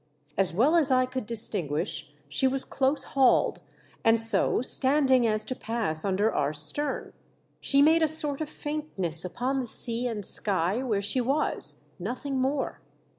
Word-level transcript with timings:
As 0.35 0.51
well 0.51 0.75
as 0.75 0.89
I 0.89 1.05
could 1.05 1.27
distinguish, 1.27 2.11
she 2.27 2.47
was 2.47 2.65
close 2.65 3.03
hauled, 3.03 3.59
and 4.03 4.19
so 4.19 4.63
standing 4.63 5.27
as 5.27 5.43
to 5.43 5.55
pass 5.55 6.03
under 6.03 6.33
our 6.33 6.53
stern. 6.53 7.13
She 7.59 7.83
made 7.83 8.01
a 8.01 8.07
sort 8.07 8.41
ot 8.41 8.49
faintness 8.49 9.23
upon 9.23 9.59
the 9.59 9.67
sea 9.67 10.07
and 10.07 10.25
sky 10.25 10.81
where 10.81 11.03
she 11.03 11.21
was, 11.21 11.81
nothing 11.99 12.39
more. 12.39 12.81